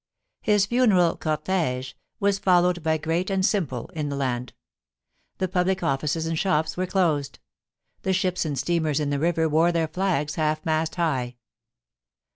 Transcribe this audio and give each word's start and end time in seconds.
His 0.41 0.65
funeral 0.65 1.15
cortigevas 1.15 1.93
followed 2.41 2.81
by 2.81 2.97
great 2.97 3.29
and 3.29 3.45
simple 3.45 3.91
in 3.93 4.09
the 4.09 4.15
land. 4.15 4.51
The 5.37 5.47
public 5.47 5.81
olhces 5.81 6.27
and 6.27 6.39
shops 6.39 6.75
were 6.75 6.87
closed. 6.87 7.37
The 8.01 8.11
ships 8.11 8.43
and 8.43 8.57
steamers 8.57 8.99
in 8.99 9.11
the 9.11 9.19
river 9.19 9.47
wore 9.47 9.71
their 9.71 9.87
flags 9.87 10.33
half 10.33 10.65
mast 10.65 10.95
high. 10.95 11.35